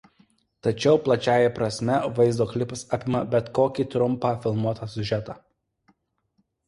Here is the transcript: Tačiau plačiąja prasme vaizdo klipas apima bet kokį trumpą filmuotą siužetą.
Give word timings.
Tačiau 0.67 0.95
plačiąja 1.07 1.51
prasme 1.59 1.99
vaizdo 2.19 2.47
klipas 2.53 2.83
apima 2.99 3.21
bet 3.35 3.53
kokį 3.59 3.87
trumpą 3.97 4.33
filmuotą 4.47 4.89
siužetą. 4.95 5.37